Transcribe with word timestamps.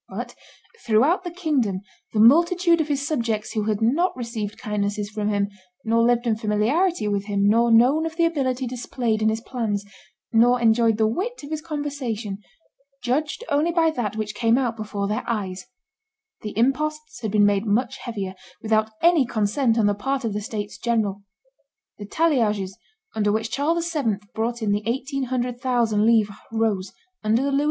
But, 0.08 0.36
throughout 0.86 1.24
the 1.24 1.32
kingdom, 1.32 1.80
the 2.12 2.20
multitude 2.20 2.80
of 2.80 2.86
his 2.86 3.04
subjects 3.04 3.50
who 3.50 3.64
had 3.64 3.82
not 3.82 4.16
received 4.16 4.56
kindnesses 4.56 5.10
from 5.10 5.28
him, 5.28 5.48
nor 5.84 6.04
lived 6.06 6.24
in 6.24 6.36
familiarity 6.36 7.08
with 7.08 7.24
him, 7.24 7.48
nor 7.48 7.72
known 7.72 8.06
of 8.06 8.14
the 8.14 8.24
ability 8.24 8.68
displayed 8.68 9.20
in 9.20 9.28
his 9.28 9.40
plans, 9.40 9.84
nor 10.32 10.60
enjoyed 10.62 10.98
the 10.98 11.08
wit 11.08 11.42
of 11.42 11.50
his 11.50 11.60
conversation, 11.60 12.38
judged 13.02 13.42
only 13.48 13.72
by 13.72 13.90
that 13.90 14.14
which 14.14 14.36
came 14.36 14.56
out 14.56 14.76
before 14.76 15.08
their 15.08 15.24
eyes; 15.26 15.66
the 16.42 16.56
imposts 16.56 17.20
had 17.22 17.32
been 17.32 17.44
made 17.44 17.66
much 17.66 17.98
heavier, 17.98 18.36
without 18.62 18.88
any 19.02 19.26
consent 19.26 19.76
on 19.76 19.86
the 19.86 19.94
part 19.94 20.24
of 20.24 20.32
the 20.32 20.40
states 20.40 20.78
general; 20.78 21.24
the 21.98 22.06
talliages, 22.06 22.78
which 23.16 23.16
under 23.26 23.40
Charles 23.42 23.92
VII. 23.92 24.18
brought 24.32 24.62
in 24.62 24.68
only 24.68 24.84
eighteen 24.86 25.24
hundred 25.24 25.60
thousand 25.60 26.06
livres, 26.06 26.36
rose, 26.52 26.92
under 27.24 27.50
Louis 27.50 27.70